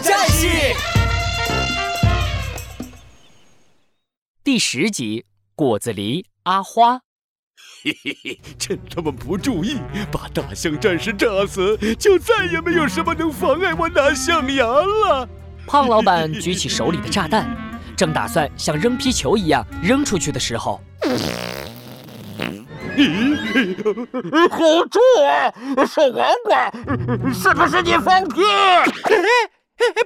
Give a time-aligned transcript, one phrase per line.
[0.00, 0.48] 战士。
[4.44, 5.24] 第十集，
[5.54, 7.00] 果子狸阿花。
[7.84, 9.78] 嘿嘿嘿，趁他们不注意，
[10.10, 15.28] 把大象战士炸死，就再也没有什么能妨碍我拿象牙了。
[15.66, 17.48] 胖老板举起手里的炸弹，
[17.96, 20.80] 正打算像扔皮球一样扔出去的时候，
[22.96, 23.76] 咦，
[24.50, 25.52] 好重啊！
[25.86, 26.70] 小黄瓜，
[27.32, 28.42] 是不是你放屁？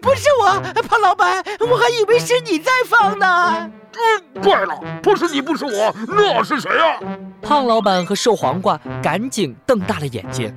[0.00, 3.70] 不是我，胖老板，我还以为是你在放呢。
[3.98, 7.00] 嗯，怪了，不是你，不是我，那是谁啊？
[7.40, 10.54] 胖老板和瘦黄瓜赶紧瞪大了眼睛，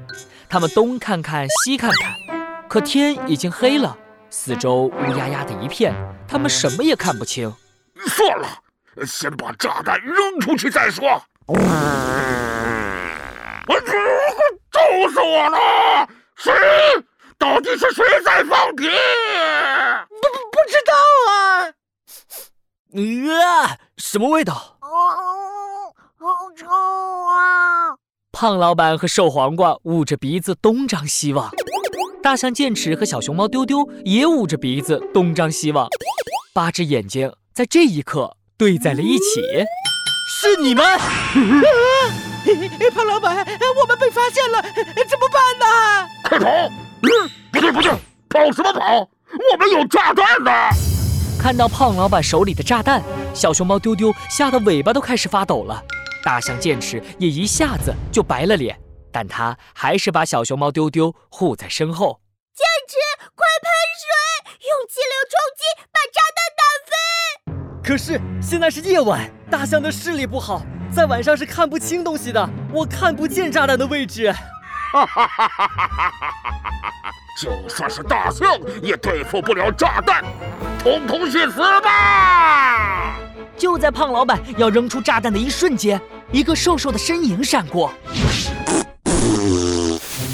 [0.50, 2.12] 他们东看看西看看，
[2.68, 3.98] 可天已经黑了，
[4.30, 5.96] 四周乌压压的一片，
[6.28, 7.54] 他们什么也看不清。
[8.08, 8.48] 算了，
[9.06, 11.22] 先把炸弹扔出去再说。
[11.46, 11.56] 我
[13.82, 13.92] 去，
[14.72, 14.80] 咒
[15.12, 16.08] 死我了！
[16.36, 16.54] 谁？
[17.40, 18.86] 到底是谁在放屁？
[18.86, 20.94] 不不不知道
[21.32, 21.72] 啊！
[23.46, 24.78] 啊，什么味道？
[24.82, 27.96] 哦，好臭啊！
[28.34, 31.50] 胖老板和瘦黄瓜捂着鼻子东张西望，
[32.22, 35.88] 大象剑齿和小熊猫丢丢也捂着鼻子东张西望，
[36.54, 39.42] 八只眼睛在这一刻对在了一起。
[40.42, 40.86] 是你们！
[42.94, 43.38] 胖老板，
[43.80, 44.62] 我们被发现了，
[45.08, 46.10] 怎么办呢？
[46.24, 46.89] 快跑！
[47.02, 47.92] 嗯，不对不对，
[48.30, 49.10] 跑什么跑？
[49.52, 50.52] 我们有炸弹呢！
[51.40, 53.02] 看到胖老板手里的炸弹，
[53.34, 55.82] 小熊猫丢丢吓得尾巴都开始发抖了。
[56.24, 58.78] 大象剑齿也一下子就白了脸，
[59.12, 62.20] 但他还是把小熊猫丢丢护在身后。
[62.54, 62.96] 剑齿，
[63.36, 63.72] 快喷
[64.02, 67.88] 水，用气流冲击把炸弹打飞！
[67.88, 70.62] 可是现在是夜晚，大象的视力不好，
[70.94, 74.34] 在晚上是看不清东西的，我看不见炸弹的位置。
[74.92, 76.49] 哈哈哈哈哈哈！
[77.40, 80.26] 就算是大象也对付不了炸弹，
[80.84, 83.16] 统统去死吧！
[83.58, 86.02] 就在胖老板要扔出炸弹的一瞬间，
[86.34, 87.94] 一个瘦瘦的身影闪过，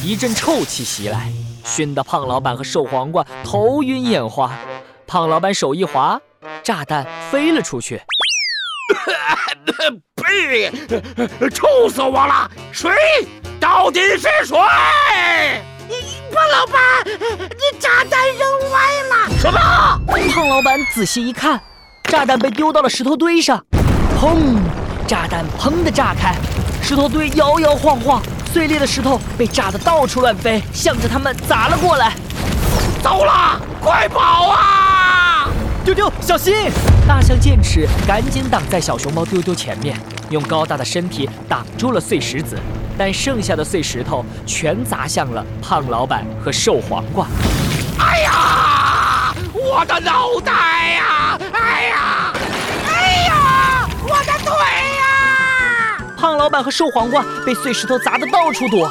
[0.04, 1.32] 一阵臭气袭来，
[1.64, 4.52] 熏得胖老板和瘦黄瓜头晕眼花。
[5.06, 6.20] 胖老板手一滑，
[6.64, 8.02] 炸弹飞了出去。
[10.16, 10.72] 呸！
[11.52, 12.50] 臭死我了！
[12.72, 12.90] 谁？
[13.60, 14.58] 到底是谁？
[16.36, 18.78] 胖老板，你炸弹扔歪
[19.10, 19.40] 了！
[19.40, 19.58] 什么？
[20.34, 21.58] 胖老板仔细一看，
[22.04, 23.64] 炸弹被丢到了石头堆上。
[24.20, 24.58] 砰！
[25.08, 26.36] 炸弹砰的炸开，
[26.84, 32.12] 石头堆摇摇晃晃，碎裂的石头被炸得到处乱飞，向着他们砸了过来。
[33.02, 35.48] 糟了，快跑啊！
[35.86, 36.70] 丢丢，小心！
[37.08, 39.98] 大象剑齿赶紧挡在小熊猫丢丢前面，
[40.32, 42.60] 用高大的身体挡住了碎石子。
[42.98, 47.28] 但剩下的碎石头全砸向了胖老板和瘦黄瓜。
[48.00, 51.40] 哎呀，我的脑袋呀！
[51.54, 52.34] 哎呀，
[52.88, 54.52] 哎呀，我的腿
[54.98, 55.98] 呀！
[56.18, 58.90] 胖老板和瘦黄瓜被碎石头砸得到处躲。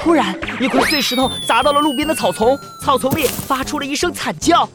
[0.00, 4.68] 突然，一块碎石头砸到了路边的草丛，草丛里发出了一声惨叫。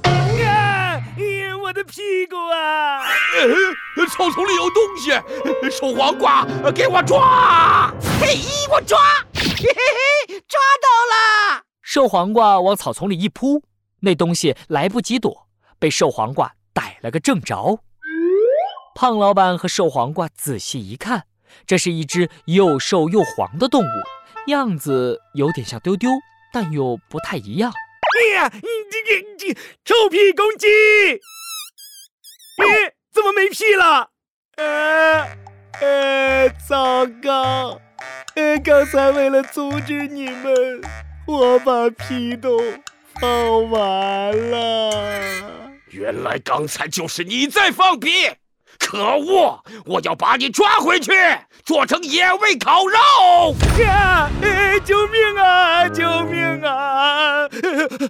[1.62, 3.02] 我的屁股啊！
[4.10, 5.12] 草丛里有东西，
[5.72, 6.46] 瘦黄瓜，
[6.76, 7.92] 给我抓！
[8.26, 8.40] 嘿，
[8.72, 8.98] 我抓！
[9.34, 9.68] 嘿嘿
[10.28, 11.64] 嘿，抓到了！
[11.82, 13.62] 瘦黄瓜往草丛里一扑，
[14.00, 17.80] 那东西来不及躲，被瘦黄瓜逮了个正着。
[18.96, 21.26] 胖老板和瘦黄瓜仔细一看，
[21.68, 24.04] 这是一只又瘦又黄的动物，
[24.48, 26.10] 样子有点像丢丢，
[26.54, 27.74] 但又不太一样。
[27.74, 30.68] 哎呀，你这这臭屁公鸡！
[32.58, 34.10] 咦怎么没屁了？
[34.56, 35.38] 呃
[35.82, 37.82] 呃，糟糕！
[38.36, 40.82] 呃，刚才为了阻止你们，
[41.28, 42.60] 我把屁都
[43.22, 45.70] 放完了。
[45.92, 48.32] 原来刚才就是你在放屁！
[48.80, 49.64] 可恶！
[49.86, 51.12] 我要把你抓回去，
[51.64, 53.56] 做成野味烤肉！
[53.88, 54.30] 啊！
[54.84, 55.88] 救命啊！
[55.88, 57.48] 救命啊！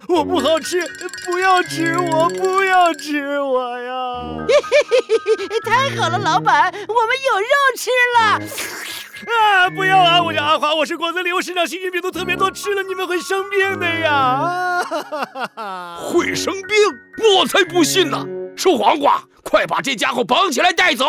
[0.08, 0.82] 我不好吃，
[1.26, 4.46] 不要吃我，不要吃我呀！
[5.66, 7.48] 太好了，老板，我们有肉
[7.78, 8.40] 吃了！
[9.26, 9.70] 啊！
[9.70, 10.22] 不要啊！
[10.22, 14.82] 我叫阿华，我是果子狸，我身上细菌病毒特别多，吃了你们会生病的呀！
[15.98, 16.76] 会生病？
[17.38, 18.26] 我才不信呢！
[18.56, 21.06] 瘦黄瓜，快把这家伙绑起来带走！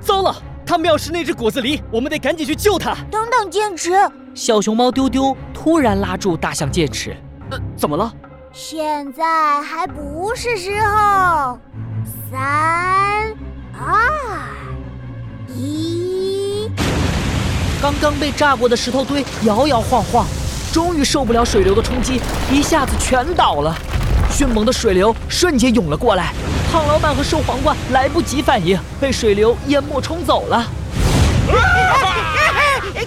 [0.00, 0.34] 糟了，
[0.64, 2.94] 他们要是那只果子狸，我们得赶紧去救他。
[3.10, 3.92] 等等，剑齿！
[4.34, 7.16] 小熊猫丢丢突然拉住大象剑齿，
[7.50, 8.12] 呃，怎么了？
[8.52, 11.58] 现在还不是时候。
[12.30, 13.34] 三、
[13.78, 13.96] 二、
[15.48, 16.37] 一。
[17.80, 20.26] 刚刚被炸过的石头堆摇摇晃晃，
[20.72, 22.20] 终于受不了水流的冲击，
[22.50, 23.72] 一下子全倒了。
[24.30, 26.32] 迅猛的水流瞬间涌了过来，
[26.72, 30.66] 胖老板和瘦黄瓜来不及反应，被水流淹没冲走了。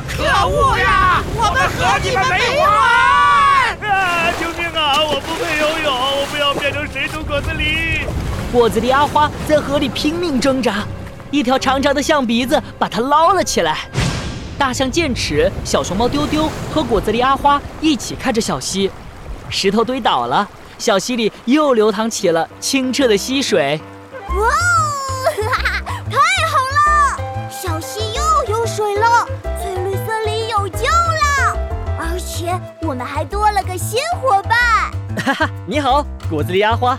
[0.07, 1.21] 可恶呀！
[1.35, 3.91] 我们和你们没完！
[3.91, 4.31] 啊！
[4.39, 4.93] 救命啊！
[5.03, 8.05] 我不会游泳，我不要变成水煮果子狸。
[8.53, 10.85] 果子狸阿花在河里拼命挣扎，
[11.29, 13.79] 一条长长的象鼻子把它捞了起来。
[14.61, 18.91] 大象剑齿、小熊猫丢丢和果子狸阿花一起看着小溪，
[19.49, 20.47] 石头堆倒了，
[20.77, 23.81] 小溪里又流淌起了清澈的溪水。
[24.29, 24.51] 哇哦，
[25.51, 25.81] 哈哈，
[26.11, 27.49] 太好了！
[27.49, 29.27] 小溪又有水了，
[29.59, 31.57] 翠绿森林有救了，
[31.99, 34.91] 而且我们还多了个新伙伴。
[35.25, 36.95] 哈哈，你好，果子狸阿花。